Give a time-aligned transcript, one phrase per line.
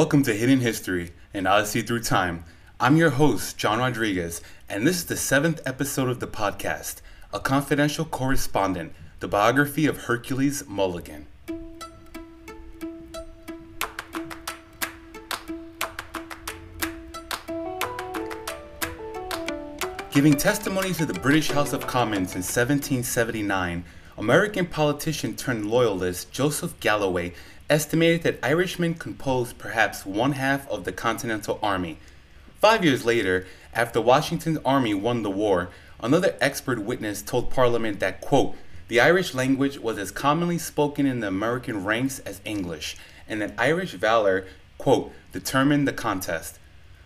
[0.00, 2.44] Welcome to Hidden History, and Odyssey Through Time.
[2.80, 7.02] I'm your host, John Rodriguez, and this is the seventh episode of the podcast,
[7.34, 11.26] A Confidential Correspondent, the biography of Hercules Mulligan.
[20.12, 23.84] Giving testimony to the British House of Commons in 1779,
[24.16, 27.34] American politician turned loyalist Joseph Galloway
[27.70, 31.98] estimated that Irishmen composed perhaps one half of the Continental Army.
[32.60, 35.70] Five years later, after Washington's army won the war,
[36.02, 38.56] another expert witness told Parliament that, quote,
[38.88, 42.96] the Irish language was as commonly spoken in the American ranks as English,
[43.28, 44.46] and that Irish valor,
[44.76, 46.58] quote, determined the contest.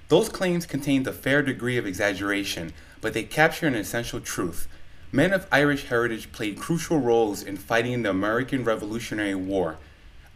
[0.09, 4.67] Those claims contained a fair degree of exaggeration, but they capture an essential truth.
[5.13, 9.77] Men of Irish heritage played crucial roles in fighting the American Revolutionary War.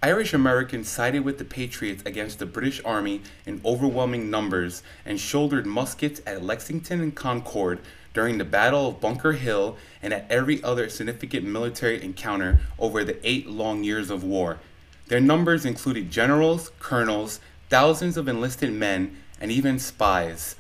[0.01, 5.67] Irish Americans sided with the Patriots against the British Army in overwhelming numbers and shouldered
[5.67, 7.81] muskets at Lexington and Concord
[8.15, 13.19] during the Battle of Bunker Hill and at every other significant military encounter over the
[13.29, 14.61] eight long years of war.
[15.09, 20.55] Their numbers included generals, colonels, thousands of enlisted men, and even spies.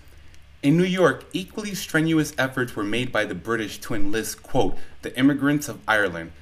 [0.64, 5.16] In New York, equally strenuous efforts were made by the British to enlist, quote, the
[5.16, 6.33] immigrants of Ireland.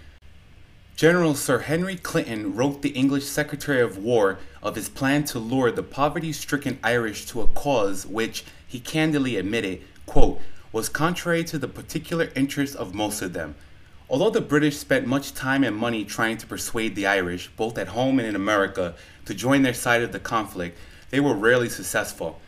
[0.97, 5.71] General Sir Henry Clinton wrote the English Secretary of War of his plan to lure
[5.71, 10.41] the poverty stricken Irish to a cause which, he candidly admitted, quote,
[10.73, 13.57] was contrary to the particular interests of most of them.
[14.09, 17.89] Although the British spent much time and money trying to persuade the Irish, both at
[17.89, 18.95] home and in America,
[19.27, 20.79] to join their side of the conflict,
[21.11, 22.41] they were rarely successful.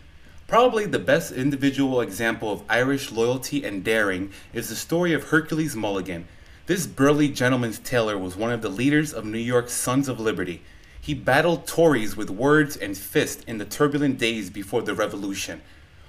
[0.47, 5.77] Probably the best individual example of Irish loyalty and daring is the story of Hercules
[5.77, 6.27] Mulligan.
[6.68, 10.61] This burly gentleman's tailor was one of the leaders of New York's Sons of Liberty.
[11.01, 15.62] He battled Tories with words and fists in the turbulent days before the Revolution.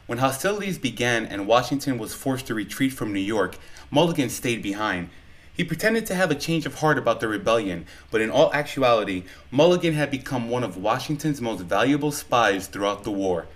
[0.05, 3.57] When hostilities began and Washington was forced to retreat from New York,
[3.89, 5.11] Mulligan stayed behind.
[5.53, 9.23] He pretended to have a change of heart about the rebellion, but in all actuality,
[9.51, 13.47] Mulligan had become one of Washington's most valuable spies throughout the war.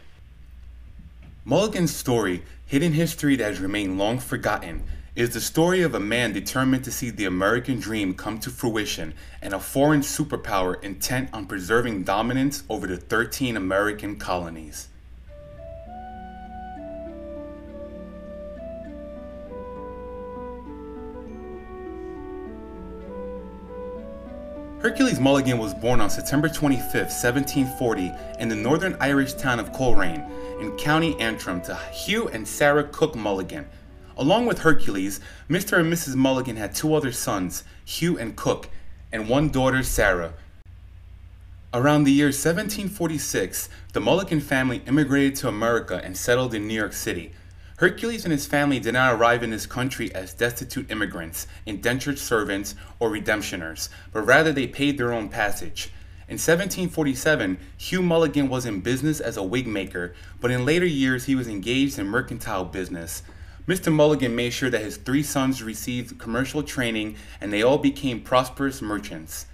[1.44, 4.84] Mulligan's story, hidden history that has remained long forgotten,
[5.16, 9.14] is the story of a man determined to see the American dream come to fruition
[9.44, 14.88] and a foreign superpower intent on preserving dominance over the 13 American colonies.
[24.80, 30.26] Hercules Mulligan was born on September 25, 1740, in the northern Irish town of Coleraine,
[30.60, 33.66] in County Antrim, to Hugh and Sarah Cook Mulligan.
[34.16, 35.20] Along with Hercules,
[35.50, 35.80] Mr.
[35.80, 36.16] and Mrs.
[36.16, 38.70] Mulligan had two other sons, Hugh and Cook,
[39.12, 40.34] and one daughter, Sarah.
[41.74, 46.94] Around the year 1746, the Mulligan family immigrated to America and settled in New York
[46.94, 47.32] City.
[47.78, 52.76] Hercules and his family did not arrive in this country as destitute immigrants, indentured servants,
[53.00, 55.92] or redemptioners, but rather they paid their own passage.
[56.30, 61.26] In 1747, Hugh Mulligan was in business as a wig maker, but in later years
[61.26, 63.24] he was engaged in mercantile business.
[63.68, 63.94] Mr.
[63.94, 68.82] Mulligan made sure that his three sons received commercial training and they all became prosperous
[68.82, 69.46] merchants.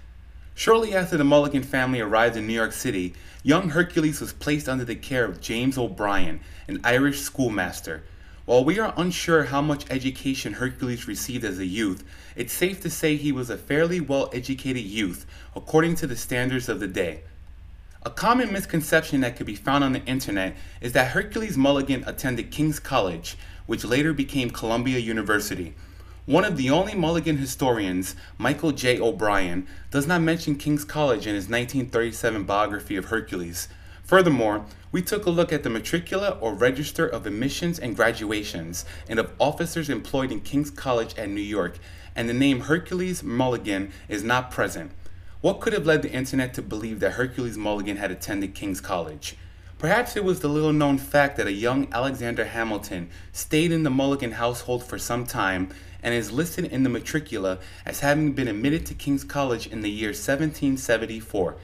[0.54, 4.84] Shortly after the Mulligan family arrived in New York City, young Hercules was placed under
[4.84, 8.02] the care of James O'Brien, an Irish schoolmaster.
[8.46, 12.02] While we are unsure how much education Hercules received as a youth,
[12.34, 16.68] it's safe to say he was a fairly well educated youth, according to the standards
[16.68, 17.22] of the day.
[18.02, 22.50] A common misconception that could be found on the internet is that Hercules Mulligan attended
[22.50, 23.36] King's College,
[23.70, 25.74] which later became Columbia University.
[26.26, 28.98] One of the only Mulligan historians, Michael J.
[28.98, 33.68] O'Brien, does not mention King's College in his 1937 biography of Hercules.
[34.02, 39.20] Furthermore, we took a look at the matricula or register of admissions and graduations and
[39.20, 41.78] of officers employed in King's College at New York,
[42.16, 44.90] and the name Hercules Mulligan is not present.
[45.42, 49.36] What could have led the internet to believe that Hercules Mulligan had attended King's College?
[49.80, 53.88] Perhaps it was the little known fact that a young Alexander Hamilton stayed in the
[53.88, 55.70] Mulligan household for some time
[56.02, 59.88] and is listed in the matricula as having been admitted to King's College in the
[59.88, 61.56] year 1774.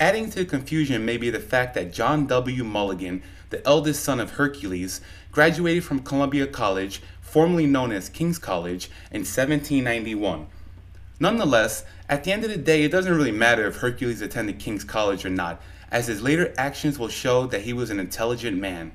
[0.00, 2.64] Adding to the confusion may be the fact that John W.
[2.64, 8.86] Mulligan, the eldest son of Hercules, graduated from Columbia College, formerly known as King's College,
[9.10, 10.46] in 1791.
[11.20, 14.82] Nonetheless, at the end of the day, it doesn't really matter if Hercules attended King's
[14.82, 15.60] College or not,
[15.90, 18.92] as his later actions will show that he was an intelligent man.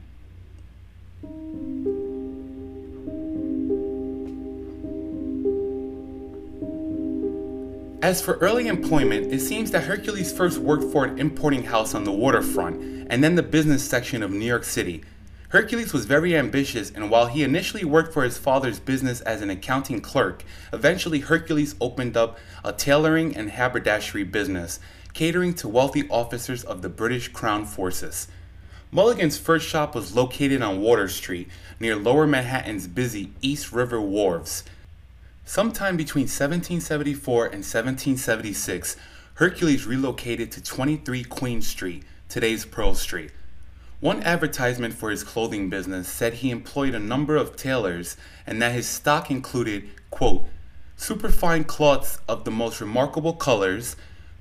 [8.01, 12.05] As for early employment, it seems that Hercules first worked for an importing house on
[12.05, 15.03] the waterfront and then the business section of New York City.
[15.49, 19.49] Hercules was very ambitious, and while he initially worked for his father's business as an
[19.49, 24.79] accounting clerk, eventually Hercules opened up a tailoring and haberdashery business,
[25.13, 28.27] catering to wealthy officers of the British Crown Forces.
[28.91, 31.47] Mulligan's first shop was located on Water Street,
[31.79, 34.63] near Lower Manhattan's busy East River wharves.
[35.45, 38.97] Sometime between 1774 and 1776,
[39.35, 43.31] Hercules relocated to 23 Queen Street, today's Pearl Street.
[43.99, 48.15] One advertisement for his clothing business said he employed a number of tailors
[48.47, 50.45] and that his stock included, quote,
[50.95, 53.95] superfine cloths of the most remarkable colors,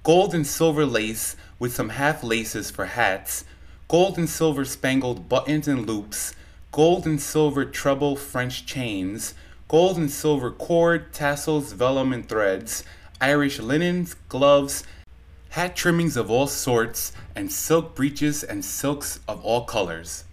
[0.08, 3.44] gold and silver lace with some half laces for hats,
[3.88, 6.34] gold and silver spangled buttons and loops,
[6.72, 9.34] gold and silver treble French chains,
[9.69, 12.84] gold and silver cord, tassels, vellum, and threads,
[13.20, 14.82] Irish linens, gloves,
[15.50, 20.25] hat trimmings of all sorts, and silk breeches and silks of all colors.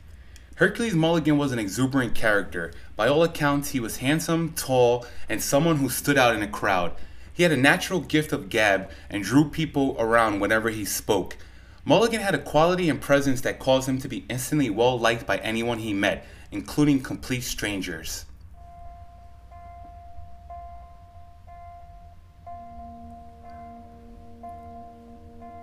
[0.55, 2.71] Hercules Mulligan was an exuberant character.
[2.95, 6.93] By all accounts, he was handsome, tall, and someone who stood out in a crowd.
[7.35, 11.35] He had a natural gift of gab and drew people around whenever he spoke.
[11.83, 15.37] Mulligan had a quality and presence that caused him to be instantly well liked by
[15.39, 18.23] anyone he met, including complete strangers.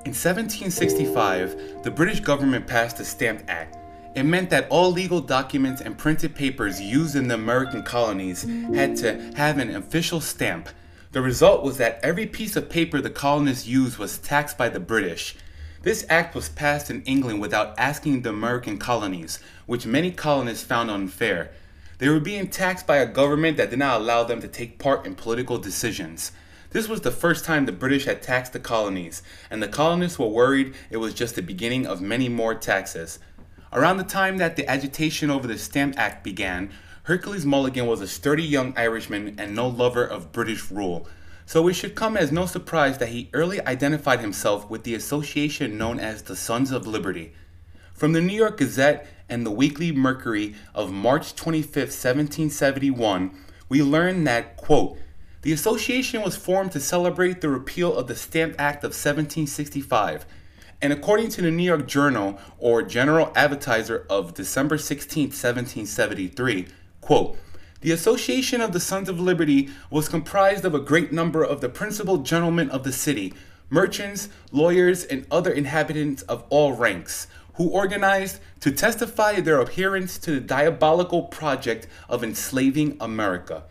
[0.05, 3.79] In 1765, the British government passed the Stamp Act.
[4.15, 8.43] It meant that all legal documents and printed papers used in the American colonies
[8.75, 10.69] had to have an official stamp.
[11.13, 14.81] The result was that every piece of paper the colonists used was taxed by the
[14.81, 15.37] British.
[15.83, 20.91] This act was passed in England without asking the American colonies, which many colonists found
[20.91, 21.51] unfair.
[21.99, 25.05] They were being taxed by a government that did not allow them to take part
[25.05, 26.33] in political decisions.
[26.71, 30.29] This was the first time the British had taxed the colonies, and the colonists were
[30.29, 33.19] worried it was just the beginning of many more taxes.
[33.71, 36.71] Around the time that the agitation over the Stamp Act began,
[37.07, 41.09] Hercules Mulligan was a sturdy young Irishman and no lover of British rule.
[41.47, 45.77] So it should come as no surprise that he early identified himself with the association
[45.77, 47.35] known as the Sons of Liberty.
[47.93, 53.37] From the New York Gazette and the Weekly Mercury of March 25, 1771,
[53.69, 54.97] we learn that, quote,
[55.43, 60.25] the association was formed to celebrate the repeal of the Stamp Act of 1765.
[60.81, 66.69] And according to the New York Journal or General Advertiser of December 16, 1773,
[67.03, 67.37] quote,
[67.83, 71.69] the Association of the Sons of Liberty was comprised of a great number of the
[71.69, 73.35] principal gentlemen of the city,
[73.69, 80.31] merchants, lawyers, and other inhabitants of all ranks, who organized to testify their adherence to
[80.31, 83.65] the diabolical project of enslaving America.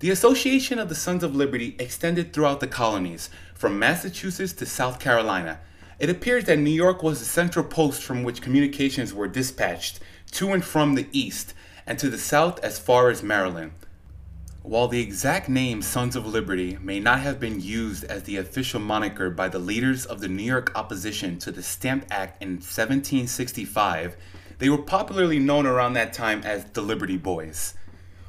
[0.00, 4.98] The Association of the Sons of Liberty extended throughout the colonies, from Massachusetts to South
[4.98, 5.60] Carolina.
[5.98, 10.00] It appears that New York was the central post from which communications were dispatched
[10.32, 11.54] to and from the east,
[11.86, 13.72] and to the south as far as Maryland.
[14.62, 18.80] While the exact name Sons of Liberty may not have been used as the official
[18.80, 24.16] moniker by the leaders of the New York opposition to the Stamp Act in 1765,
[24.58, 27.74] they were popularly known around that time as the Liberty Boys.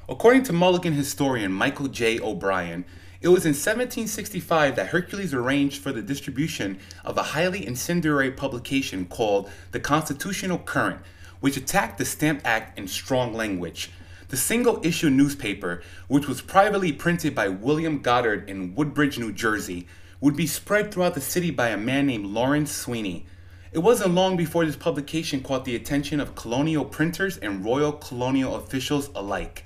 [0.10, 2.20] According to Mulligan historian Michael J.
[2.20, 2.84] O'Brien,
[3.22, 9.06] it was in 1765 that Hercules arranged for the distribution of a highly incendiary publication
[9.06, 11.00] called The Constitutional Courant,
[11.46, 13.92] which attacked the Stamp Act in strong language.
[14.30, 19.86] The single issue newspaper, which was privately printed by William Goddard in Woodbridge, New Jersey,
[20.20, 23.28] would be spread throughout the city by a man named Lawrence Sweeney.
[23.72, 28.56] It wasn't long before this publication caught the attention of colonial printers and royal colonial
[28.56, 29.66] officials alike.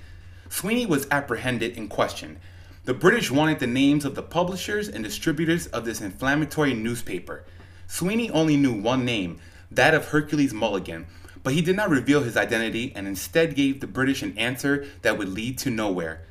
[0.50, 2.36] Sweeney was apprehended and questioned.
[2.84, 7.46] The British wanted the names of the publishers and distributors of this inflammatory newspaper.
[7.86, 11.06] Sweeney only knew one name, that of Hercules Mulligan,
[11.42, 15.18] but he did not reveal his identity and instead gave the British an answer that
[15.18, 16.22] would lead to nowhere.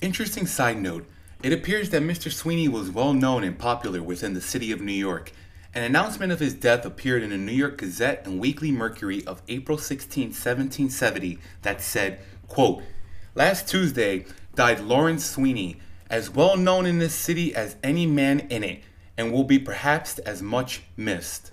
[0.00, 1.06] Interesting side note
[1.42, 2.32] it appears that Mr.
[2.32, 5.30] Sweeney was well known and popular within the city of New York.
[5.72, 9.42] An announcement of his death appeared in the New York Gazette and Weekly Mercury of
[9.46, 12.82] April 16, 1770, that said, quote,
[13.36, 14.24] Last Tuesday
[14.56, 15.76] died Lawrence Sweeney,
[16.10, 18.82] as well known in this city as any man in it,
[19.16, 21.52] and will be perhaps as much missed.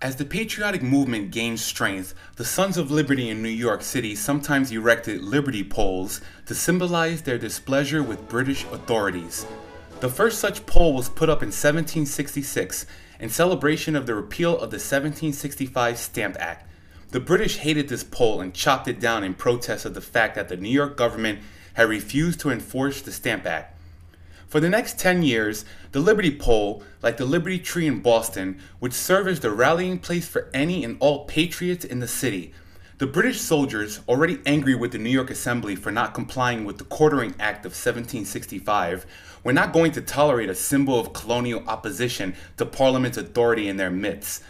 [0.00, 4.70] As the patriotic movement gained strength, the Sons of Liberty in New York City sometimes
[4.70, 9.44] erected liberty poles to symbolize their displeasure with British authorities.
[9.98, 12.86] The first such pole was put up in 1766
[13.18, 16.70] in celebration of the repeal of the 1765 Stamp Act.
[17.10, 20.48] The British hated this pole and chopped it down in protest of the fact that
[20.48, 21.40] the New York government
[21.74, 23.76] had refused to enforce the Stamp Act.
[24.46, 28.92] For the next 10 years, the Liberty Pole, like the Liberty Tree in Boston, would
[28.92, 32.52] serve as the rallying place for any and all patriots in the city.
[32.98, 36.84] The British soldiers, already angry with the New York Assembly for not complying with the
[36.84, 39.06] Quartering Act of 1765,
[39.44, 43.90] were not going to tolerate a symbol of colonial opposition to Parliament's authority in their
[43.90, 44.42] midst.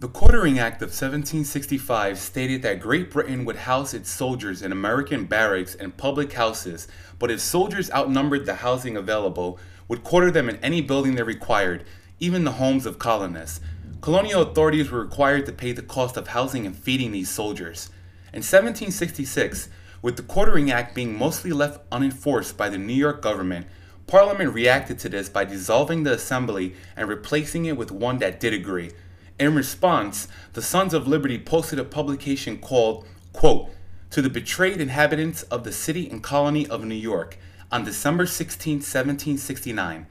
[0.00, 5.24] The Quartering Act of 1765 stated that Great Britain would house its soldiers in American
[5.24, 6.86] barracks and public houses,
[7.18, 9.58] but if soldiers outnumbered the housing available,
[9.88, 11.84] would quarter them in any building they required,
[12.20, 13.60] even the homes of colonists.
[14.00, 17.90] Colonial authorities were required to pay the cost of housing and feeding these soldiers.
[18.32, 19.68] In 1766,
[20.02, 23.66] with the Quartering Act being mostly left unenforced by the New York government,
[24.06, 28.54] Parliament reacted to this by dissolving the Assembly and replacing it with one that did
[28.54, 28.92] agree.
[29.38, 33.70] In response, the Sons of Liberty posted a publication called, quote,
[34.10, 37.38] To the Betrayed Inhabitants of the City and Colony of New York
[37.70, 40.06] on December 16, 1769.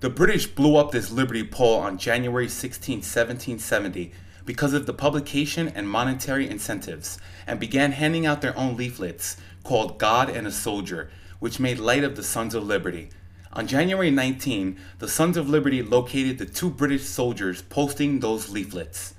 [0.00, 4.12] The British blew up this Liberty Pole on January 16, 1770,
[4.44, 9.98] because of the publication and monetary incentives, and began handing out their own leaflets called
[9.98, 13.08] God and a Soldier, which made light of the Sons of Liberty.
[13.54, 19.14] On January 19, the Sons of Liberty located the two British soldiers posting those leaflets.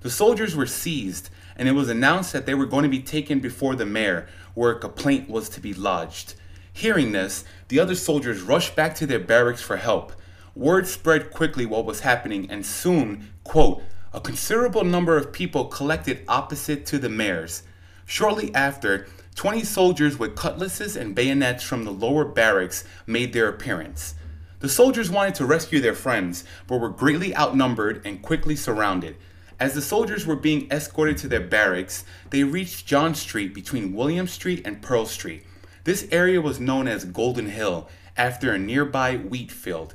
[0.00, 3.40] The soldiers were seized, and it was announced that they were going to be taken
[3.40, 6.34] before the mayor, where a complaint was to be lodged.
[6.72, 10.12] Hearing this, the other soldiers rushed back to their barracks for help.
[10.54, 16.22] Word spread quickly what was happening, and soon, quote, a considerable number of people collected
[16.28, 17.62] opposite to the mayor's.
[18.04, 24.14] Shortly after, 20 soldiers with cutlasses and bayonets from the lower barracks made their appearance.
[24.60, 29.16] The soldiers wanted to rescue their friends, but were greatly outnumbered and quickly surrounded.
[29.58, 34.26] As the soldiers were being escorted to their barracks, they reached John Street between William
[34.26, 35.44] Street and Pearl Street.
[35.84, 39.94] This area was known as Golden Hill, after a nearby wheat field.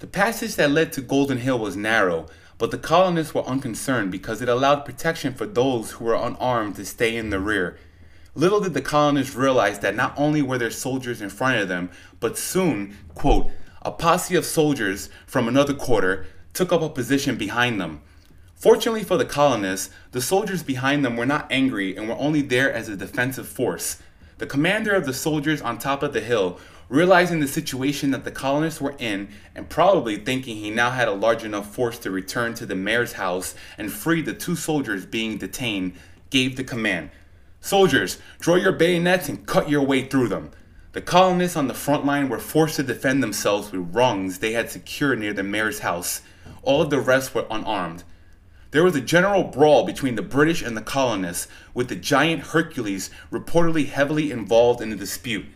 [0.00, 2.26] The passage that led to Golden Hill was narrow,
[2.58, 6.84] but the colonists were unconcerned because it allowed protection for those who were unarmed to
[6.84, 7.78] stay in the rear.
[8.34, 11.90] Little did the colonists realize that not only were there soldiers in front of them,
[12.20, 13.50] but soon, quote,
[13.82, 18.00] a posse of soldiers from another quarter took up a position behind them.
[18.54, 22.72] Fortunately for the colonists, the soldiers behind them were not angry and were only there
[22.72, 23.98] as a defensive force.
[24.38, 26.58] The commander of the soldiers on top of the hill
[26.90, 31.12] Realizing the situation that the colonists were in, and probably thinking he now had a
[31.12, 35.38] large enough force to return to the mayor's house and free the two soldiers being
[35.38, 35.94] detained,
[36.30, 37.10] gave the command
[37.60, 40.50] Soldiers, draw your bayonets and cut your way through them.
[40.92, 44.70] The colonists on the front line were forced to defend themselves with rungs they had
[44.70, 46.20] secured near the mayor's house.
[46.62, 48.04] All of the rest were unarmed.
[48.74, 53.08] There was a general brawl between the British and the colonists, with the giant Hercules
[53.30, 55.46] reportedly heavily involved in the dispute.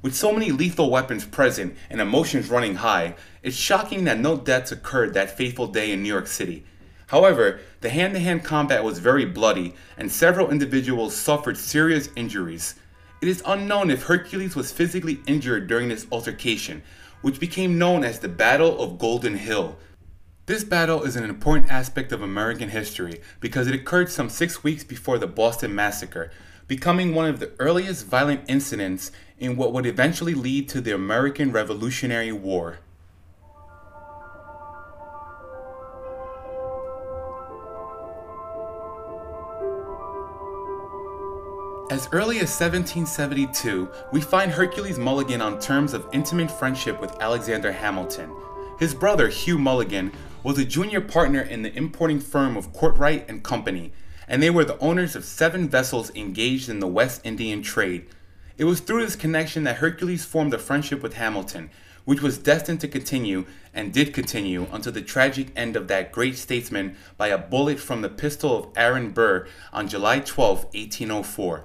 [0.00, 4.72] With so many lethal weapons present and emotions running high, it's shocking that no deaths
[4.72, 6.64] occurred that fateful day in New York City.
[7.08, 12.76] However, the hand to hand combat was very bloody, and several individuals suffered serious injuries.
[13.20, 16.82] It is unknown if Hercules was physically injured during this altercation,
[17.20, 19.76] which became known as the Battle of Golden Hill.
[20.46, 24.82] This battle is an important aspect of American history because it occurred some six weeks
[24.82, 26.32] before the Boston Massacre,
[26.66, 31.52] becoming one of the earliest violent incidents in what would eventually lead to the American
[31.52, 32.80] Revolutionary War.
[41.88, 47.70] As early as 1772, we find Hercules Mulligan on terms of intimate friendship with Alexander
[47.70, 48.34] Hamilton.
[48.80, 50.10] His brother, Hugh Mulligan,
[50.42, 53.92] was a junior partner in the importing firm of Kortright and Company,
[54.26, 58.06] and they were the owners of seven vessels engaged in the West Indian trade,
[58.58, 61.70] it was through this connection that Hercules formed a friendship with Hamilton,
[62.04, 66.36] which was destined to continue and did continue until the tragic end of that great
[66.36, 71.64] statesman by a bullet from the pistol of Aaron Burr on July 12, 1804.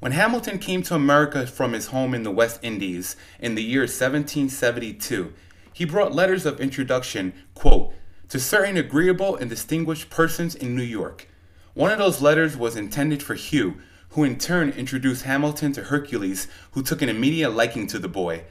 [0.00, 3.82] When Hamilton came to America from his home in the West Indies in the year
[3.82, 5.32] 1772,
[5.72, 7.92] he brought letters of introduction, quote,
[8.28, 11.28] to certain agreeable and distinguished persons in New York.
[11.74, 13.76] One of those letters was intended for Hugh,
[14.10, 18.44] who in turn introduced Hamilton to Hercules, who took an immediate liking to the boy.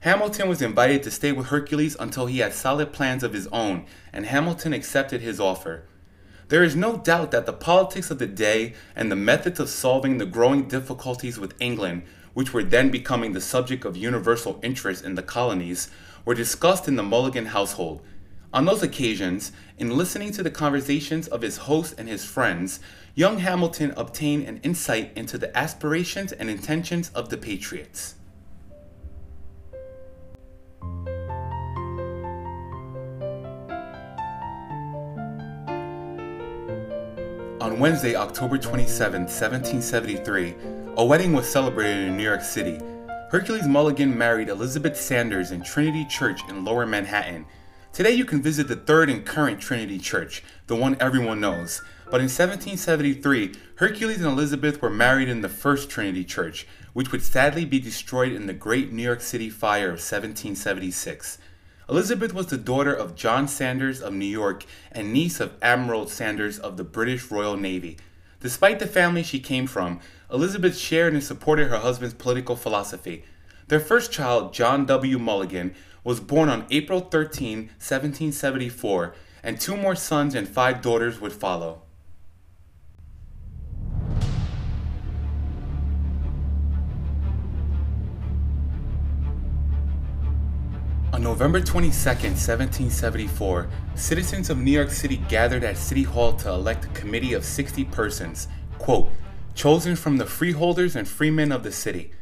[0.00, 3.86] Hamilton was invited to stay with Hercules until he had solid plans of his own,
[4.12, 5.84] and Hamilton accepted his offer.
[6.48, 10.18] There is no doubt that the politics of the day and the methods of solving
[10.18, 12.02] the growing difficulties with England
[12.36, 15.88] which were then becoming the subject of universal interest in the colonies,
[16.26, 18.02] were discussed in the Mulligan household.
[18.52, 22.80] On those occasions, in listening to the conversations of his host and his friends,
[23.14, 28.16] young Hamilton obtained an insight into the aspirations and intentions of the Patriots.
[37.60, 40.54] On Wednesday, October 27, 1773,
[40.96, 42.78] a wedding was celebrated in New York City.
[43.28, 47.44] Hercules Mulligan married Elizabeth Sanders in Trinity Church in Lower Manhattan.
[47.92, 51.82] Today you can visit the third and current Trinity Church, the one everyone knows.
[52.04, 57.22] But in 1773, Hercules and Elizabeth were married in the first Trinity Church, which would
[57.22, 61.38] sadly be destroyed in the Great New York City Fire of 1776.
[61.88, 66.60] Elizabeth was the daughter of John Sanders of New York and niece of Admiral Sanders
[66.60, 67.96] of the British Royal Navy.
[68.40, 70.00] Despite the family she came from,
[70.30, 73.24] Elizabeth shared and supported her husband's political philosophy.
[73.68, 75.18] Their first child, John W.
[75.18, 75.74] Mulligan,
[76.04, 81.82] was born on April 13, 1774, and two more sons and five daughters would follow.
[91.26, 96.88] November 22, 1774, citizens of New York City gathered at City Hall to elect a
[97.00, 98.46] committee of 60 persons,
[98.78, 99.10] quote,
[99.52, 102.12] chosen from the freeholders and freemen of the city.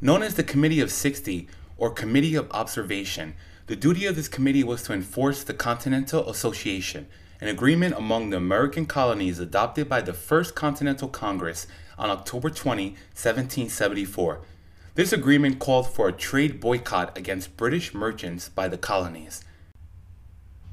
[0.00, 3.34] Known as the Committee of 60, or Committee of Observation,
[3.66, 7.08] the duty of this committee was to enforce the Continental Association,
[7.42, 11.66] an agreement among the American colonies adopted by the First Continental Congress
[11.98, 14.40] on October 20, 1774
[14.96, 19.44] this agreement called for a trade boycott against British merchants by the colonies.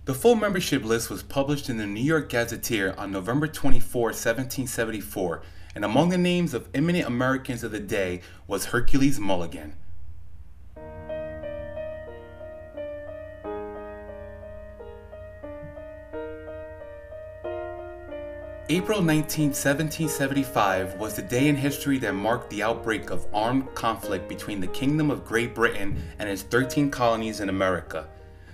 [0.06, 5.42] The full membership list was published in the New York Gazetteer on November 24, 1774,
[5.75, 9.75] and among the names of eminent Americans of the day was Hercules Mulligan.
[18.69, 24.29] April 19, 1775 was the day in history that marked the outbreak of armed conflict
[24.29, 28.07] between the Kingdom of Great Britain and its 13 colonies in America.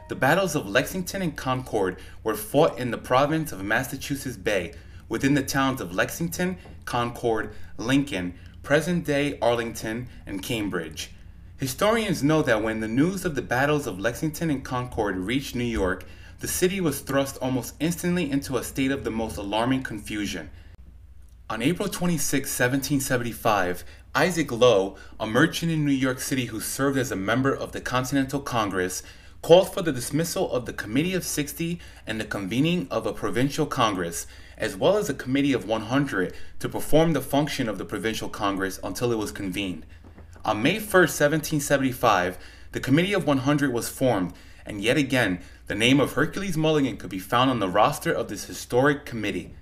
[0.07, 4.73] The battles of Lexington and Concord were fought in the province of Massachusetts Bay
[5.09, 11.11] within the towns of Lexington, Concord, Lincoln, present day Arlington, and Cambridge.
[11.57, 15.63] Historians know that when the news of the battles of Lexington and Concord reached New
[15.63, 16.03] York,
[16.39, 20.49] the city was thrust almost instantly into a state of the most alarming confusion.
[21.49, 23.83] On April 26, 1775,
[24.15, 27.81] Isaac Low, a merchant in New York City who served as a member of the
[27.81, 29.03] Continental Congress,
[29.41, 33.65] called for the dismissal of the Committee of 60 and the convening of a provincial
[33.65, 38.29] congress, as well as a committee of 100 to perform the function of the provincial
[38.29, 39.85] congress until it was convened.
[40.45, 42.37] On May 1, 1775,
[42.71, 44.33] the Committee of 100 was formed,
[44.65, 48.27] and yet again, the name of Hercules Mulligan could be found on the roster of
[48.27, 49.53] this historic committee.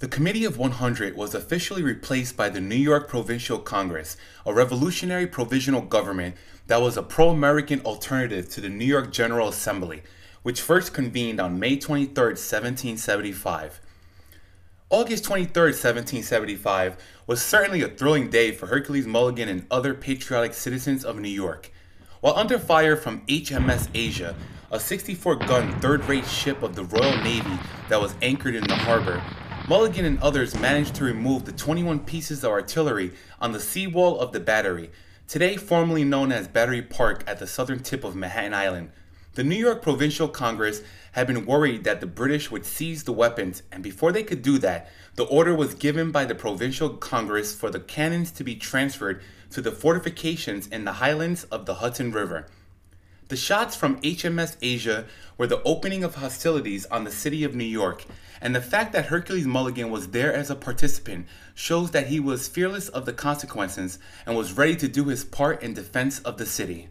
[0.00, 5.26] The Committee of 100 was officially replaced by the New York Provincial Congress, a revolutionary
[5.26, 10.02] provisional government that was a pro American alternative to the New York General Assembly,
[10.42, 13.80] which first convened on May 23, 1775.
[14.90, 21.02] August 23, 1775 was certainly a thrilling day for Hercules Mulligan and other patriotic citizens
[21.02, 21.72] of New York.
[22.20, 24.34] While under fire from HMS Asia,
[24.70, 28.74] a 64 gun third rate ship of the Royal Navy that was anchored in the
[28.74, 29.22] harbor,
[29.66, 34.32] Mulligan and others managed to remove the 21 pieces of artillery on the seawall of
[34.32, 34.90] the battery,
[35.26, 38.90] today formerly known as Battery Park at the southern tip of Manhattan Island.
[39.34, 43.62] The New York Provincial Congress had been worried that the British would seize the weapons,
[43.72, 47.70] and before they could do that, the order was given by the Provincial Congress for
[47.70, 52.48] the cannons to be transferred to the fortifications in the highlands of the Hudson River.
[53.28, 55.04] The shots from HMS Asia
[55.36, 58.06] were the opening of hostilities on the city of New York,
[58.40, 62.48] and the fact that Hercules Mulligan was there as a participant shows that he was
[62.48, 66.46] fearless of the consequences and was ready to do his part in defense of the
[66.46, 66.88] city.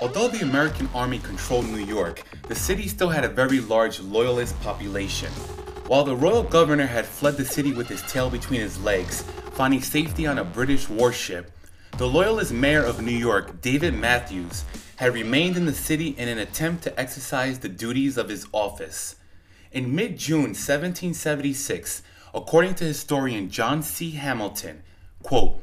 [0.00, 4.58] Although the American Army controlled New York, the city still had a very large loyalist
[4.60, 5.32] population.
[5.88, 9.22] While the royal governor had fled the city with his tail between his legs,
[9.54, 11.50] finding safety on a British warship,
[11.96, 14.64] the loyalist mayor of New York, David Matthews,
[14.96, 19.16] had remained in the city in an attempt to exercise the duties of his office.
[19.72, 24.12] In mid June 1776, according to historian John C.
[24.12, 24.84] Hamilton,
[25.24, 25.60] quote,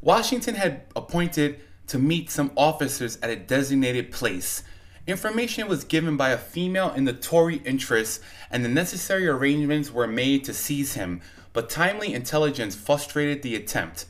[0.00, 4.64] Washington had appointed to meet some officers at a designated place,
[5.06, 10.06] Information was given by a female in the Tory interests, and the necessary arrangements were
[10.06, 11.20] made to seize him,
[11.52, 14.04] but timely intelligence frustrated the attempt.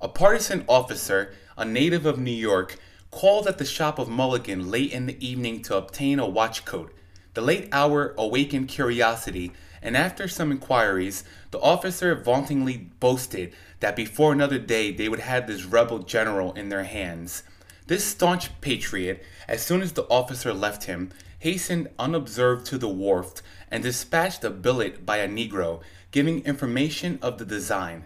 [0.00, 2.78] A partisan officer, a native of New York,
[3.10, 6.94] called at the shop of Mulligan late in the evening to obtain a watch coat.
[7.32, 9.50] The late hour awakened curiosity,
[9.82, 13.52] and after some inquiries, the officer vauntingly boasted
[13.84, 17.42] that before another day they would have this rebel general in their hands.
[17.86, 23.42] This staunch patriot, as soon as the officer left him, hastened unobserved to the wharf
[23.70, 28.04] and dispatched a billet by a Negro, giving information of the design.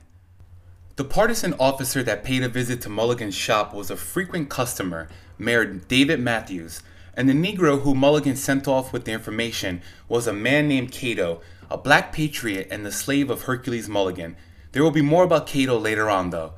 [0.97, 5.65] The partisan officer that paid a visit to Mulligan's shop was a frequent customer, Mayor
[5.65, 6.83] David Matthews,
[7.15, 11.41] and the Negro who Mulligan sent off with the information was a man named Cato,
[11.71, 14.35] a black patriot and the slave of Hercules Mulligan.
[14.73, 16.55] There will be more about Cato later on, though.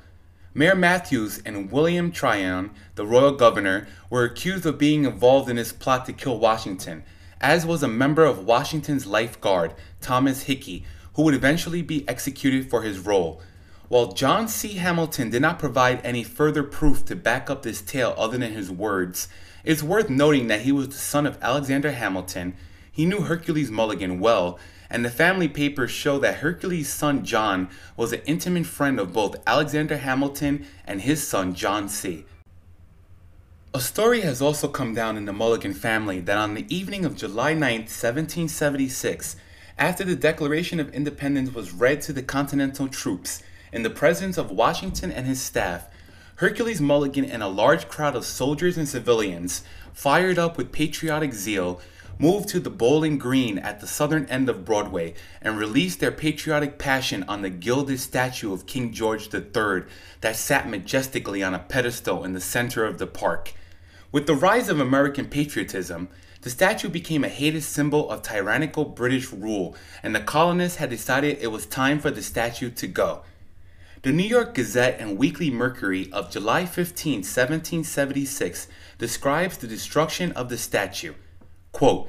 [0.52, 5.72] Mayor Matthews and William Tryon, the royal governor, were accused of being involved in this
[5.72, 7.04] plot to kill Washington,
[7.40, 12.68] as was a member of Washington's life guard, Thomas Hickey, who would eventually be executed
[12.68, 13.40] for his role.
[13.88, 14.74] While John C.
[14.74, 18.70] Hamilton did not provide any further proof to back up this tale other than his
[18.70, 19.28] words,
[19.64, 22.54] it's worth noting that he was the son of Alexander Hamilton.
[23.00, 24.58] He knew Hercules Mulligan well
[24.90, 29.40] and the family papers show that Hercules' son John was an intimate friend of both
[29.46, 32.26] Alexander Hamilton and his son John C.
[33.72, 37.16] A story has also come down in the Mulligan family that on the evening of
[37.16, 39.34] July 9, 1776,
[39.78, 44.50] after the Declaration of Independence was read to the Continental troops in the presence of
[44.50, 45.88] Washington and his staff,
[46.36, 49.62] Hercules Mulligan and a large crowd of soldiers and civilians,
[49.94, 51.80] fired up with patriotic zeal,
[52.20, 56.78] moved to the Bowling Green at the southern end of Broadway and released their patriotic
[56.78, 59.84] passion on the gilded statue of King George III
[60.20, 63.54] that sat majestically on a pedestal in the center of the park.
[64.12, 66.10] With the rise of American patriotism,
[66.42, 71.38] the statue became a hated symbol of tyrannical British rule, and the colonists had decided
[71.40, 73.22] it was time for the statue to go.
[74.02, 80.50] The New York Gazette and Weekly Mercury of July 15, 1776 describes the destruction of
[80.50, 81.14] the statue.
[81.72, 82.08] Quote,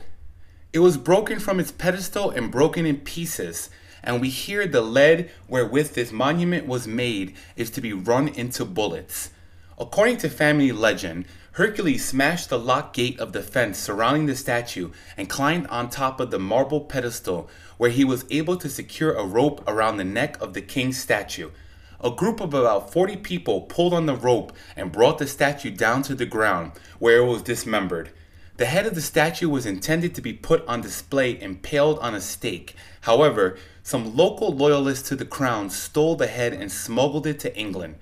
[0.74, 3.69] it was broken from its pedestal and broken in pieces,
[4.04, 8.63] and we hear the lead wherewith this monument was made is to be run into
[8.63, 9.32] bullets.
[9.78, 14.91] According to family legend, Hercules smashed the lock gate of the fence surrounding the statue
[15.17, 19.26] and climbed on top of the marble pedestal, where he was able to secure a
[19.26, 21.50] rope around the neck of the king's statue.
[22.00, 26.02] A group of about 40 people pulled on the rope and brought the statue down
[26.04, 28.12] to the ground, where it was dismembered.
[28.62, 32.21] The head of the statue was intended to be put on display impaled on a
[32.21, 32.76] stake.
[33.02, 37.95] However, some local loyalists to the crown stole the head and smuggled it to England.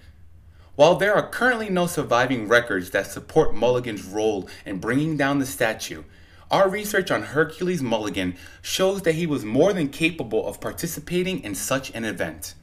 [0.75, 5.45] While there are currently no surviving records that support Mulligan's role in bringing down the
[5.45, 6.03] statue,
[6.51, 11.55] our research on Hercules Mulligan shows that he was more than capable of participating in
[11.55, 12.53] such an event.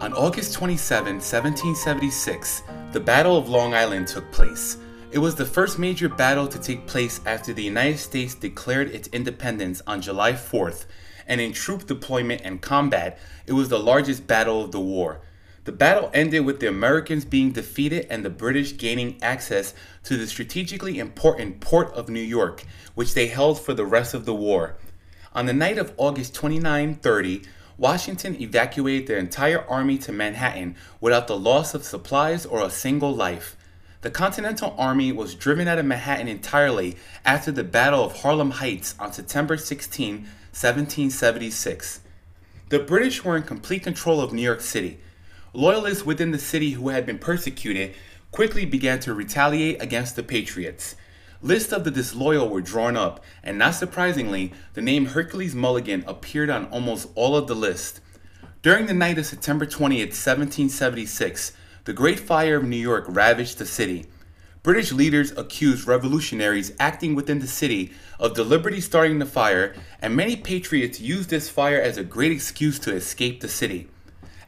[0.00, 4.76] On August 27, 1776, the Battle of Long Island took place.
[5.12, 9.08] It was the first major battle to take place after the United States declared its
[9.12, 10.86] independence on July 4th,
[11.28, 15.20] and in troop deployment and combat, it was the largest battle of the war.
[15.62, 20.26] The battle ended with the Americans being defeated and the British gaining access to the
[20.26, 22.64] strategically important port of New York,
[22.96, 24.76] which they held for the rest of the war.
[25.32, 27.42] On the night of August 29 30,
[27.76, 33.14] Washington evacuated their entire army to Manhattan without the loss of supplies or a single
[33.14, 33.56] life.
[34.02, 38.94] The Continental Army was driven out of Manhattan entirely after the Battle of Harlem Heights
[39.00, 40.16] on September 16,
[40.52, 42.00] 1776.
[42.68, 45.00] The British were in complete control of New York City.
[45.52, 47.94] Loyalists within the city who had been persecuted
[48.30, 50.96] quickly began to retaliate against the Patriots.
[51.44, 56.48] Lists of the disloyal were drawn up, and not surprisingly, the name Hercules Mulligan appeared
[56.48, 58.00] on almost all of the list.
[58.62, 61.52] During the night of September 20th, 1776,
[61.84, 64.06] the Great Fire of New York ravaged the city.
[64.62, 70.36] British leaders accused revolutionaries acting within the city of deliberately starting the fire, and many
[70.36, 73.90] patriots used this fire as a great excuse to escape the city.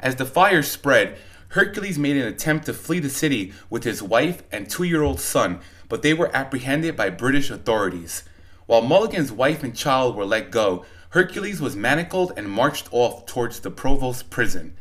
[0.01, 4.43] As the fire spread, Hercules made an attempt to flee the city with his wife
[4.51, 8.25] and two year old son, but they were apprehended by British authorities.
[8.67, 13.61] While Mulligan's wife and child were let go, Hercules was manacled and marched off towards
[13.61, 14.77] the provost prison.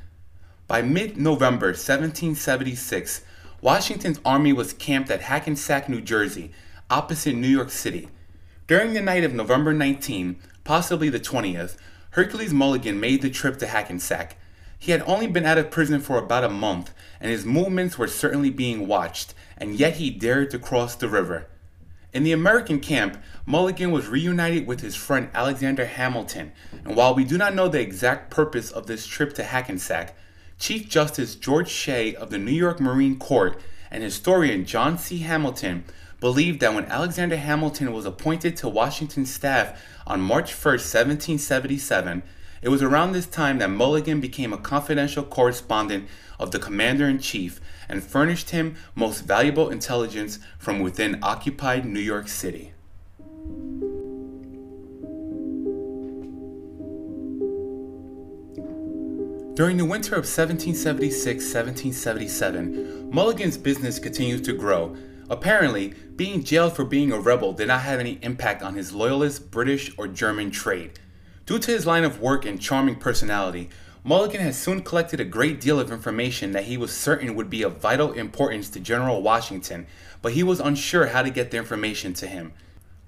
[0.67, 3.21] By mid November 1776,
[3.61, 6.51] Washington's army was camped at Hackensack, New Jersey,
[6.89, 8.09] opposite New York City.
[8.67, 11.77] During the night of November 19, possibly the 20th,
[12.11, 14.37] Hercules Mulligan made the trip to Hackensack.
[14.79, 18.07] He had only been out of prison for about a month, and his movements were
[18.07, 21.47] certainly being watched, and yet he dared to cross the river.
[22.13, 26.53] In the American camp, Mulligan was reunited with his friend Alexander Hamilton,
[26.85, 30.15] and while we do not know the exact purpose of this trip to Hackensack,
[30.57, 33.59] Chief Justice George Shea of the New York Marine Court
[33.91, 35.19] and historian John C.
[35.19, 35.83] Hamilton
[36.21, 42.23] believed that when Alexander Hamilton was appointed to Washington's staff on March 1, 1777,
[42.61, 46.07] it was around this time that Mulligan became a confidential correspondent
[46.39, 51.99] of the commander in chief and furnished him most valuable intelligence from within occupied New
[51.99, 52.73] York City.
[59.55, 64.97] During the winter of 1776 1777, Mulligan's business continued to grow.
[65.29, 69.51] Apparently, being jailed for being a rebel did not have any impact on his loyalist
[69.51, 70.99] British or German trade.
[71.45, 73.69] Due to his line of work and charming personality,
[74.07, 77.63] Mulligan had soon collected a great deal of information that he was certain would be
[77.63, 79.87] of vital importance to General Washington,
[80.21, 82.53] but he was unsure how to get the information to him.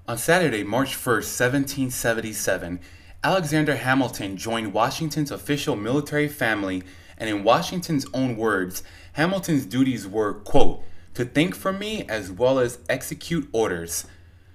[0.08, 2.80] On Saturday, March 1, 1777,
[3.22, 6.82] Alexander Hamilton joined Washington's official military family,
[7.16, 8.82] and in Washington's own words,
[9.12, 10.82] Hamilton's duties were, quote,
[11.14, 14.04] to think for me as well as execute orders.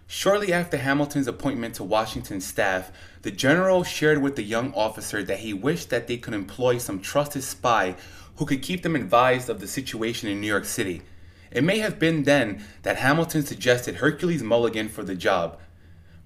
[0.08, 2.91] Shortly after Hamilton's appointment to Washington's staff,
[3.23, 6.99] the general shared with the young officer that he wished that they could employ some
[6.99, 7.95] trusted spy
[8.36, 11.01] who could keep them advised of the situation in New York City.
[11.49, 15.59] It may have been then that Hamilton suggested Hercules Mulligan for the job.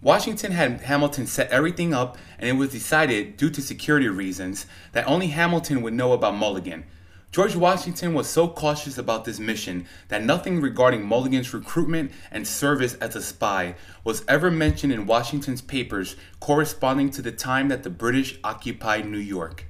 [0.01, 5.07] Washington had Hamilton set everything up, and it was decided, due to security reasons, that
[5.07, 6.86] only Hamilton would know about Mulligan.
[7.31, 12.95] George Washington was so cautious about this mission that nothing regarding Mulligan's recruitment and service
[12.95, 17.89] as a spy was ever mentioned in Washington's papers corresponding to the time that the
[17.89, 19.65] British occupied New York.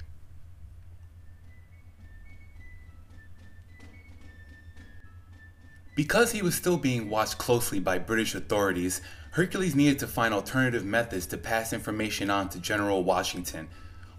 [5.96, 9.00] Because he was still being watched closely by British authorities,
[9.32, 13.68] Hercules needed to find alternative methods to pass information on to General Washington.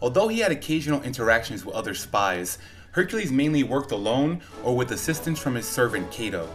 [0.02, 2.58] Although he had occasional interactions with other spies,
[2.92, 6.50] Hercules mainly worked alone or with assistance from his servant Cato.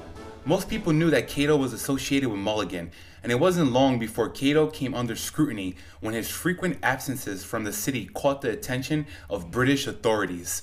[0.44, 2.90] Most people knew that Cato was associated with Mulligan,
[3.22, 7.72] and it wasn't long before Cato came under scrutiny when his frequent absences from the
[7.72, 10.62] city caught the attention of British authorities.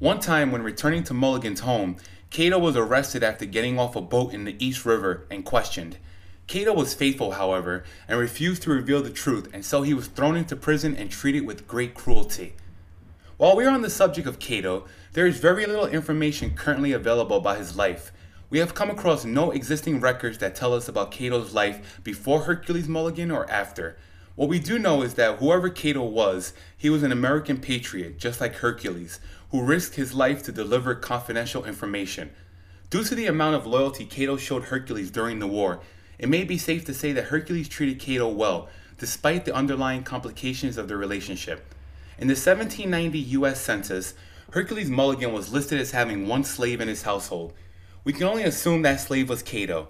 [0.00, 1.96] One time, when returning to Mulligan's home,
[2.30, 5.96] Cato was arrested after getting off a boat in the East River and questioned.
[6.48, 10.36] Cato was faithful, however, and refused to reveal the truth, and so he was thrown
[10.36, 12.54] into prison and treated with great cruelty.
[13.36, 17.36] While we are on the subject of Cato, there is very little information currently available
[17.36, 18.12] about his life.
[18.50, 22.88] We have come across no existing records that tell us about Cato's life before Hercules
[22.88, 23.96] Mulligan or after.
[24.34, 28.40] What we do know is that whoever Cato was, he was an American patriot, just
[28.40, 29.20] like Hercules,
[29.52, 32.30] who risked his life to deliver confidential information.
[32.90, 35.80] Due to the amount of loyalty Cato showed Hercules during the war,
[36.18, 40.76] it may be safe to say that Hercules treated Cato well, despite the underlying complications
[40.76, 41.72] of the relationship.
[42.18, 44.14] In the 1790 US Census,
[44.54, 47.54] Hercules Mulligan was listed as having one slave in his household.
[48.04, 49.88] We can only assume that slave was Cato.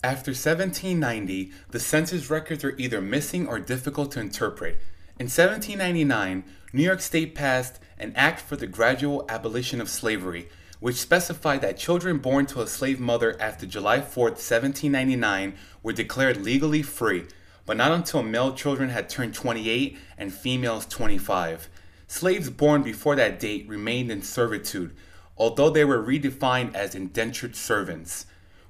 [0.00, 4.78] After 1790, the census records are either missing or difficult to interpret.
[5.18, 10.94] In 1799, New York State passed an Act for the Gradual Abolition of Slavery, which
[10.94, 16.82] specified that children born to a slave mother after July 4, 1799, were declared legally
[16.82, 17.24] free,
[17.66, 21.68] but not until male children had turned 28 and females 25.
[22.10, 24.96] Slaves born before that date remained in servitude,
[25.36, 28.24] although they were redefined as indentured servants.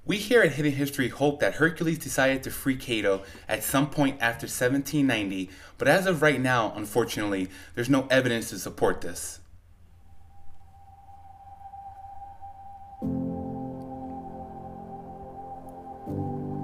[0.05, 4.16] We here at Hidden History hope that Hercules decided to free Cato at some point
[4.20, 9.38] after 1790, but as of right now, unfortunately, there's no evidence to support this.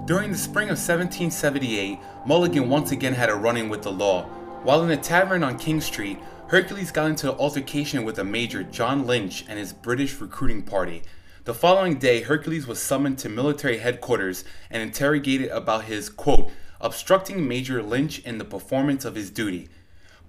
[0.07, 4.25] During the spring of 1778, Mulligan once again had a run-in with the law.
[4.65, 8.63] While in a tavern on King Street, Hercules got into an altercation with a major,
[8.63, 11.03] John Lynch, and his British recruiting party.
[11.45, 16.51] The following day, Hercules was summoned to military headquarters and interrogated about his, quote,
[16.83, 19.71] obstructing Major Lynch in the performance of his duty.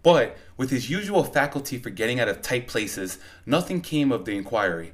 [0.04, 4.38] But, with his usual faculty for getting out of tight places, nothing came of the
[4.38, 4.94] inquiry.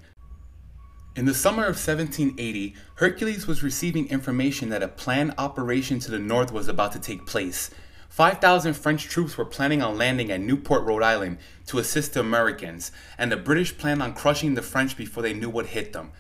[1.16, 6.20] In the summer of 1780, Hercules was receiving information that a planned operation to the
[6.20, 7.70] north was about to take place.
[8.12, 12.92] 5,000 French troops were planning on landing at Newport, Rhode Island to assist the Americans,
[13.18, 16.12] and the British planned on crushing the French before they knew what hit them.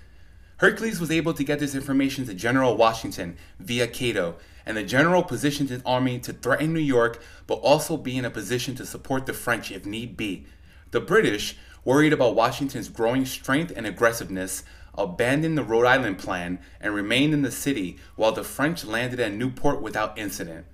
[0.60, 5.22] Hercules was able to get this information to General Washington via Cato, and the general
[5.22, 9.26] positioned his army to threaten New York but also be in a position to support
[9.26, 10.46] the French if need be.
[10.92, 14.64] The British, worried about Washington's growing strength and aggressiveness,
[14.98, 19.34] abandoned the Rhode Island plan and remained in the city while the French landed at
[19.34, 20.66] Newport without incident.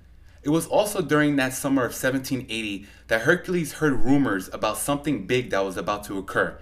[0.42, 5.50] It was also during that summer of 1780 that Hercules heard rumors about something big
[5.50, 6.58] that was about to occur.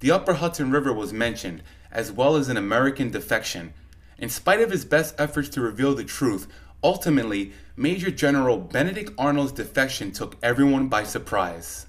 [0.00, 1.62] The upper Hudson River was mentioned,
[1.92, 3.72] as well as an American defection.
[4.18, 6.46] In spite of his best efforts to reveal the truth,
[6.82, 11.86] ultimately, Major General Benedict Arnold's defection took everyone by surprise.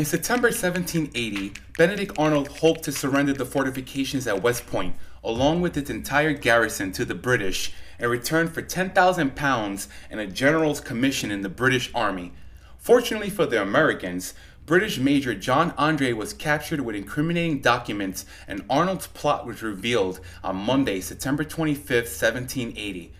[0.00, 5.76] In September 1780, Benedict Arnold hoped to surrender the fortifications at West Point, along with
[5.76, 11.30] its entire garrison, to the British in return for 10,000 pounds and a general's commission
[11.30, 12.32] in the British Army.
[12.78, 14.32] Fortunately for the Americans,
[14.64, 20.56] British Major John Andre was captured with incriminating documents, and Arnold's plot was revealed on
[20.56, 23.12] Monday, September 25, 1780.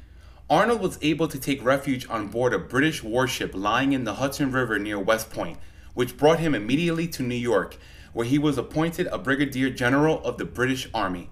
[0.48, 4.50] Arnold was able to take refuge on board a British warship lying in the Hudson
[4.50, 5.58] River near West Point
[5.94, 7.76] which brought him immediately to New York,
[8.12, 11.30] where he was appointed a brigadier general of the British Army.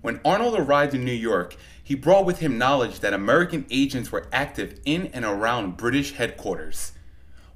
[0.00, 4.26] When Arnold arrived in New York, he brought with him knowledge that American agents were
[4.32, 6.92] active in and around British headquarters.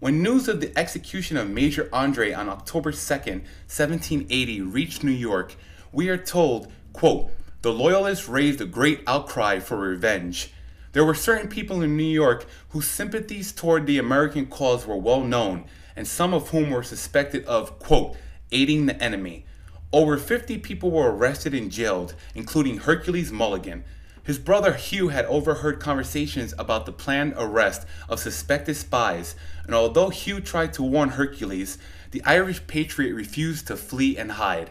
[0.01, 5.57] When news of the execution of Major Andre on October 2, 1780 reached New York,
[5.93, 7.31] we are told, quote,
[7.63, 10.53] the Loyalists raised a great outcry for revenge.
[10.93, 15.23] There were certain people in New York whose sympathies toward the American cause were well
[15.23, 15.65] known,
[15.99, 18.17] and some of whom were suspected of, quote,
[18.53, 19.45] aiding the enemy.
[19.93, 23.83] Over 50 people were arrested and jailed, including Hercules Mulligan.
[24.23, 29.35] His brother Hugh had overheard conversations about the planned arrest of suspected spies,
[29.65, 31.79] and although Hugh tried to warn Hercules,
[32.13, 34.71] the Irish patriot refused to flee and hide.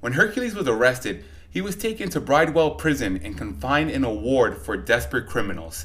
[0.00, 4.56] When Hercules was arrested, he was taken to Bridewell Prison and confined in a ward
[4.56, 5.84] for desperate criminals.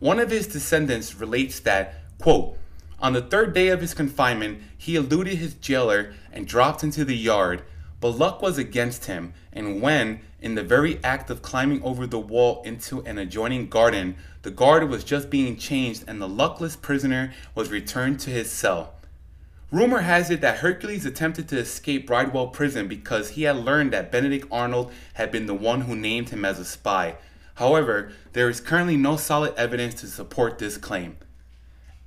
[0.00, 2.58] One of his descendants relates that, quote,
[3.04, 7.14] on the third day of his confinement, he eluded his jailer and dropped into the
[7.14, 7.62] yard,
[8.00, 12.18] but luck was against him, and when, in the very act of climbing over the
[12.18, 17.34] wall into an adjoining garden, the guard was just being changed and the luckless prisoner
[17.54, 18.94] was returned to his cell.
[19.70, 24.10] Rumor has it that Hercules attempted to escape Bridewell prison because he had learned that
[24.10, 27.16] Benedict Arnold had been the one who named him as a spy.
[27.56, 31.18] However, there is currently no solid evidence to support this claim.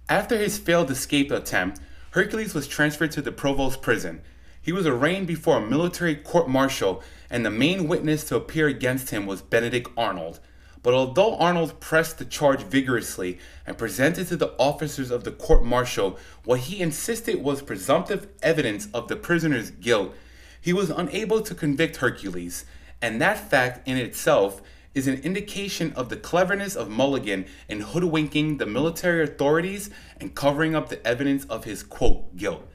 [0.09, 4.21] After his failed escape attempt, Hercules was transferred to the Provost prison.
[4.61, 9.09] He was arraigned before a military court martial, and the main witness to appear against
[9.09, 10.39] him was Benedict Arnold.
[10.81, 15.65] But although Arnold pressed the charge vigorously and presented to the officers of the court
[15.65, 20.15] martial what he insisted was presumptive evidence of the prisoner's guilt,
[20.61, 22.63] he was unable to convict Hercules,
[23.01, 24.61] and that fact in itself
[24.97, 30.75] is an indication of the cleverness of Mulligan in hoodwinking the military authorities and covering
[30.75, 32.67] up the evidence of his quote guilt.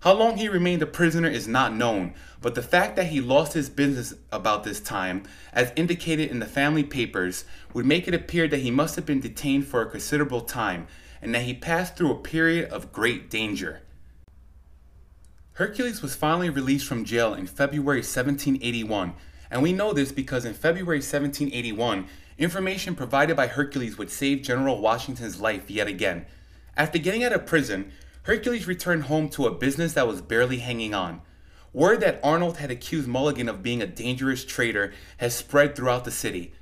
[0.00, 3.52] How long he remained a prisoner is not known, but the fact that he lost
[3.52, 8.48] his business about this time, as indicated in the family papers, would make it appear
[8.48, 10.88] that he must have been detained for a considerable time
[11.20, 13.82] and that he passed through a period of great danger.
[15.52, 19.14] Hercules was finally released from jail in February 1781
[19.52, 22.06] and we know this because in February 1781,
[22.38, 26.24] information provided by Hercules would save General Washington's life yet again.
[26.74, 30.94] After getting out of prison, Hercules returned home to a business that was barely hanging
[30.94, 31.20] on.
[31.74, 36.10] Word that Arnold had accused Mulligan of being a dangerous traitor has spread throughout the
[36.10, 36.54] city.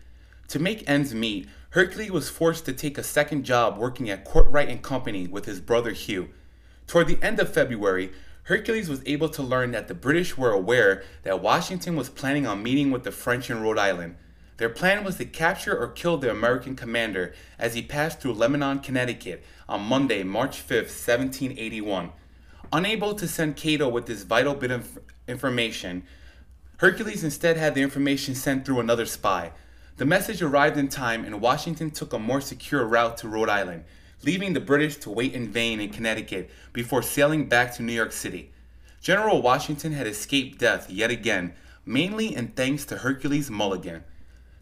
[0.48, 4.68] To make ends meet, Hercules was forced to take a second job working at Kortright
[4.68, 6.31] and Company with his brother Hugh.
[6.88, 8.11] Toward the end of February,
[8.44, 12.62] Hercules was able to learn that the British were aware that Washington was planning on
[12.62, 14.16] meeting with the French in Rhode Island.
[14.57, 18.81] Their plan was to capture or kill the American commander as he passed through Lebanon,
[18.81, 22.12] Connecticut on Monday, March 5, 1781.
[22.72, 26.03] Unable to send Cato with this vital bit of information,
[26.76, 29.53] Hercules instead had the information sent through another spy.
[29.97, 33.84] The message arrived in time, and Washington took a more secure route to Rhode Island
[34.23, 38.12] leaving the British to wait in vain in Connecticut before sailing back to New York
[38.12, 38.53] City.
[39.01, 41.55] General Washington had escaped death yet again,
[41.87, 44.05] mainly in thanks to Hercules Mulligan.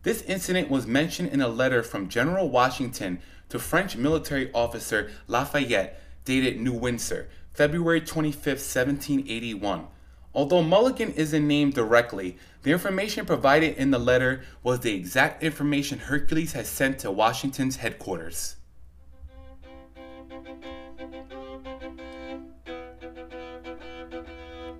[0.04, 6.00] This incident was mentioned in a letter from General Washington to French military officer Lafayette,
[6.24, 9.86] dated New Windsor, February 25, 1781.
[10.34, 15.98] Although Mulligan isn't named directly, the information provided in the letter was the exact information
[15.98, 18.56] Hercules had sent to Washington's headquarters.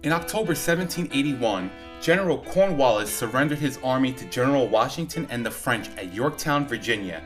[0.05, 6.15] In October 1781, General Cornwallis surrendered his army to General Washington and the French at
[6.15, 7.23] Yorktown, Virginia.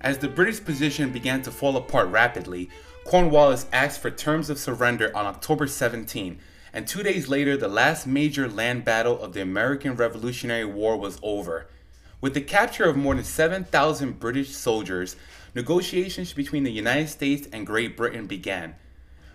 [0.00, 2.68] As the British position began to fall apart rapidly,
[3.04, 6.38] Cornwallis asked for terms of surrender on October 17,
[6.72, 11.20] and two days later, the last major land battle of the American Revolutionary War was
[11.22, 11.68] over.
[12.20, 15.14] With the capture of more than 7,000 British soldiers,
[15.56, 18.74] negotiations between the United States and Great Britain began.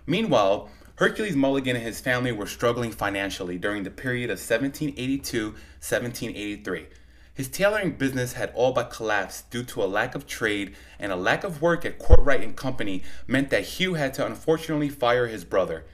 [0.05, 6.86] Meanwhile, Hercules Mulligan and his family were struggling financially during the period of 1782 1783.
[7.34, 11.15] His tailoring business had all but collapsed due to a lack of trade, and a
[11.15, 15.43] lack of work at Kortright and Company meant that Hugh had to unfortunately fire his
[15.43, 15.86] brother.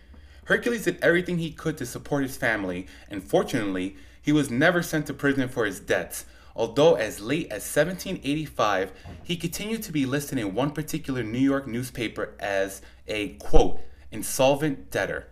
[0.46, 5.08] Hercules did everything he could to support his family, and fortunately, he was never sent
[5.08, 6.26] to prison for his debts,
[6.58, 8.92] although as late as 1785,
[9.24, 13.80] he continued to be listed in one particular New York newspaper as a, quote,
[14.12, 15.28] insolvent debtor.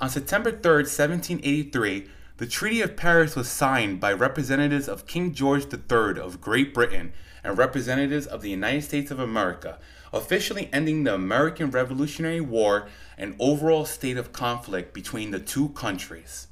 [0.00, 5.64] On September 3, 1783, the Treaty of Paris was signed by representatives of King George
[5.72, 9.78] III of Great Britain and representatives of the United States of America,
[10.12, 16.48] officially ending the American Revolutionary War and overall state of conflict between the two countries.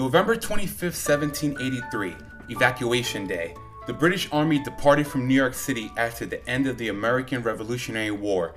[0.00, 2.16] November 25, 1783,
[2.48, 3.54] Evacuation Day.
[3.86, 8.10] The British Army departed from New York City after the end of the American Revolutionary
[8.10, 8.54] War.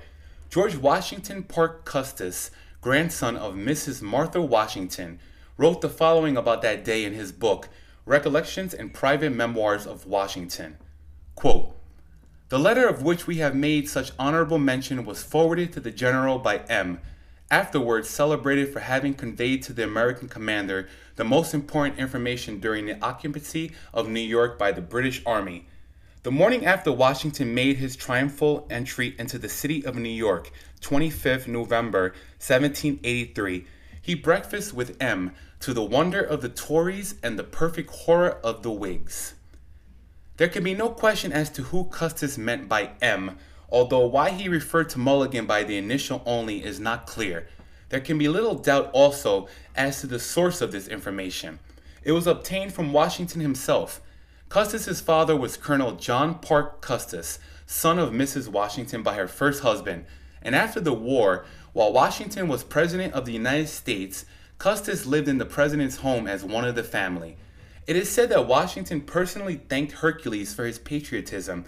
[0.48, 4.00] George Washington Parke Custis, grandson of Mrs.
[4.00, 5.18] Martha Washington,
[5.58, 7.68] wrote the following about that day in his book,
[8.06, 10.78] Recollections and Private Memoirs of Washington.
[11.34, 11.76] Quote,
[12.48, 16.38] the letter of which we have made such honorable mention was forwarded to the general
[16.38, 17.00] by M
[17.50, 23.02] afterwards celebrated for having conveyed to the American commander the most important information during the
[23.04, 25.66] occupancy of New York by the British Army.
[26.22, 31.46] The morning after Washington made his triumphal entry into the city of New York, 25th
[31.46, 33.66] November 1783,
[34.00, 38.62] he breakfasted with M to the wonder of the Tories and the perfect horror of
[38.62, 39.34] the Whigs.
[40.36, 43.38] There can be no question as to who Custis meant by M
[43.70, 47.48] although why he referred to Mulligan by the initial only is not clear.
[47.88, 51.58] There can be little doubt also as to the source of this information.
[52.02, 54.00] It was obtained from Washington himself.
[54.48, 58.48] Custis's father was Colonel John Parke Custis, son of Mrs.
[58.48, 60.04] Washington by her first husband,
[60.42, 64.26] and after the war, while Washington was president of the United States,
[64.58, 67.36] Custis lived in the president's home as one of the family.
[67.86, 71.64] It is said that Washington personally thanked Hercules for his patriotism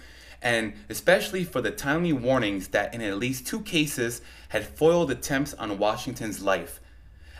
[0.46, 4.20] and especially for the timely warnings that in at least two cases
[4.50, 6.78] had foiled attempts on Washington's life.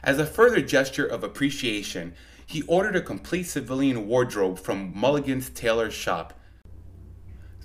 [0.03, 5.89] As a further gesture of appreciation, he ordered a complete civilian wardrobe from Mulligan's tailor
[5.89, 6.35] shop.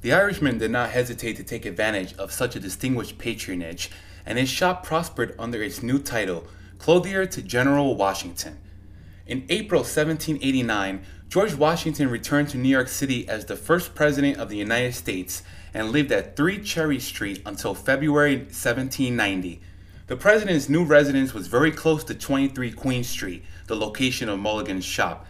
[0.03, 3.89] The Irishman did not hesitate to take advantage of such a distinguished patronage,
[4.27, 6.45] and his shop prospered under its new title,
[6.77, 8.59] Clothier to General Washington.
[9.25, 14.49] In April 1789, George Washington returned to New York City as the first president of
[14.49, 19.61] the United States and lived at 3 Cherry Street until February 1790.
[20.07, 24.83] The president's new residence was very close to 23 Queen Street, the location of Mulligan's
[24.83, 25.25] shop.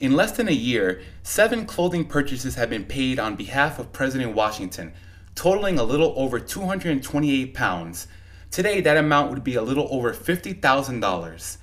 [0.00, 4.34] In less than a year, seven clothing purchases had been paid on behalf of President
[4.34, 4.92] Washington,
[5.34, 8.06] totaling a little over 228 pounds.
[8.50, 11.56] Today, that amount would be a little over $50,000.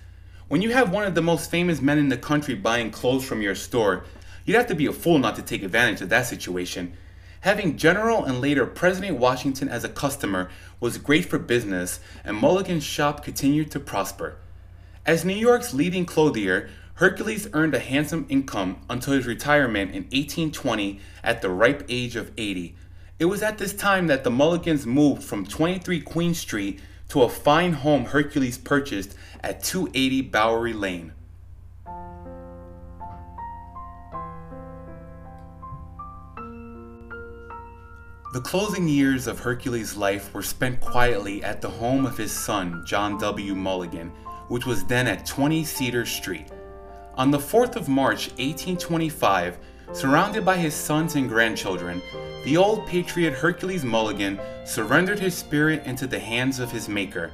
[0.48, 3.42] When you have one of the most famous men in the country buying clothes from
[3.42, 4.04] your store,
[4.46, 6.94] you'd have to be a fool not to take advantage of that situation.
[7.42, 12.84] Having General and later President Washington as a customer was great for business, and Mulligan's
[12.84, 14.38] shop continued to prosper.
[15.04, 21.00] As New York's leading clothier, Hercules earned a handsome income until his retirement in 1820
[21.24, 22.76] at the ripe age of 80.
[23.18, 26.80] It was at this time that the Mulligans moved from 23 Queen Street
[27.10, 29.16] to a fine home Hercules purchased
[29.46, 31.14] at 280 Bowery Lane.
[38.34, 42.84] The closing years of Hercules' life were spent quietly at the home of his son,
[42.86, 43.56] John W.
[43.56, 44.10] Mulligan,
[44.48, 46.48] which was then at 20 Cedar Street.
[47.14, 49.58] On the 4th of March, 1825,
[49.94, 52.02] Surrounded by his sons and grandchildren,
[52.44, 57.32] the old patriot Hercules Mulligan surrendered his spirit into the hands of his maker.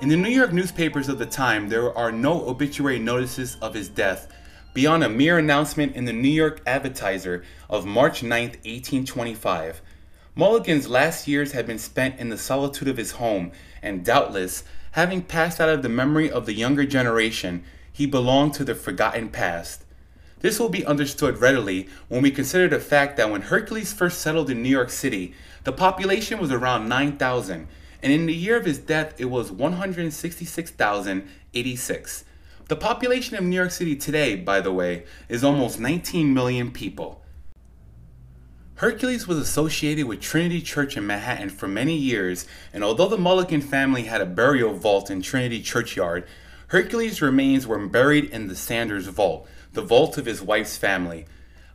[0.00, 3.90] In the New York newspapers of the time, there are no obituary notices of his
[3.90, 4.32] death
[4.72, 9.82] beyond a mere announcement in the New York Advertiser of March 9, 1825.
[10.34, 15.20] Mulligan's last years had been spent in the solitude of his home, and doubtless, having
[15.20, 19.84] passed out of the memory of the younger generation, he belonged to the forgotten past.
[20.38, 24.48] This will be understood readily when we consider the fact that when Hercules first settled
[24.48, 25.34] in New York City,
[25.64, 27.68] the population was around 9,000,
[28.02, 32.24] and in the year of his death, it was 166,086.
[32.68, 37.24] The population of New York City today, by the way, is almost 19 million people.
[38.76, 43.60] Hercules was associated with Trinity Church in Manhattan for many years, and although the Mulligan
[43.60, 46.26] family had a burial vault in Trinity Churchyard,
[46.68, 51.26] Hercules' remains were buried in the Sanders Vault, the vault of his wife's family.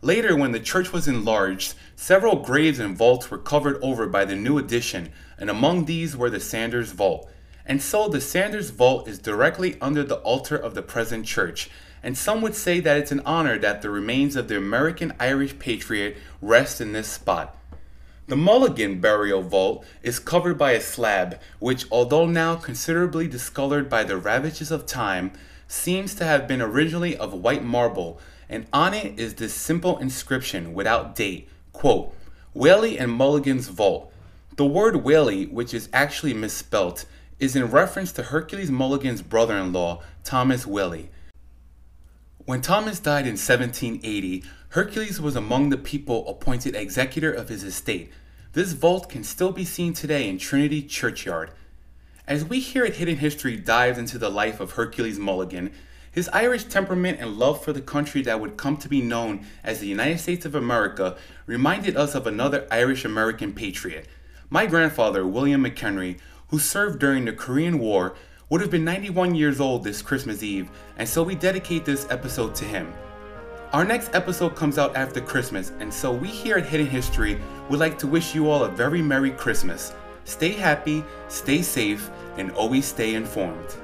[0.01, 4.35] Later, when the church was enlarged, several graves and vaults were covered over by the
[4.35, 7.29] new addition, and among these were the Sanders Vault.
[7.65, 11.69] And so the Sanders Vault is directly under the altar of the present church,
[12.03, 15.57] and some would say that it's an honor that the remains of the American Irish
[15.57, 17.57] patriot rest in this spot.
[18.27, 24.03] The Mulligan burial vault is covered by a slab, which, although now considerably discolored by
[24.03, 25.31] the ravages of time,
[25.67, 28.19] seems to have been originally of white marble,
[28.49, 32.15] and on it is this simple inscription without date quote,
[32.53, 34.11] Whaley and Mulligan's Vault.
[34.57, 37.03] The word Whaley, which is actually misspelt,
[37.39, 41.09] is in reference to Hercules Mulligan's brother in law, Thomas Whaley.
[42.45, 48.13] When Thomas died in 1780, Hercules was among the people appointed executor of his estate.
[48.53, 51.51] This vault can still be seen today in Trinity Churchyard.
[52.25, 55.73] As we here at Hidden History dives into the life of Hercules Mulligan,
[56.09, 59.81] his Irish temperament and love for the country that would come to be known as
[59.81, 64.07] the United States of America reminded us of another Irish American patriot.
[64.49, 66.19] My grandfather, William McHenry,
[66.49, 68.15] who served during the Korean War,
[68.49, 72.53] would have been 91 years old this Christmas Eve, and so we dedicate this episode
[72.55, 72.93] to him.
[73.73, 77.39] Our next episode comes out after Christmas, and so we here at Hidden History
[77.69, 79.93] would like to wish you all a very Merry Christmas.
[80.25, 83.75] Stay happy, stay safe, and always stay informed.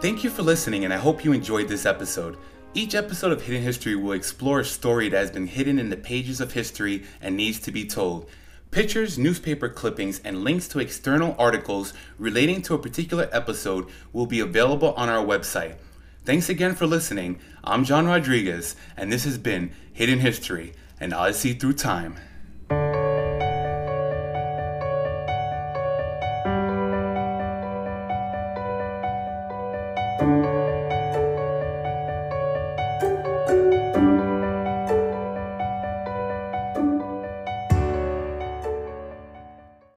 [0.00, 2.36] Thank you for listening, and I hope you enjoyed this episode.
[2.74, 5.96] Each episode of Hidden History will explore a story that has been hidden in the
[5.96, 8.30] pages of history and needs to be told.
[8.70, 14.40] Pictures, newspaper clippings, and links to external articles relating to a particular episode will be
[14.40, 15.74] available on our website.
[16.24, 17.40] Thanks again for listening.
[17.62, 22.16] I'm John Rodriguez, and this has been Hidden History, an odyssey through time.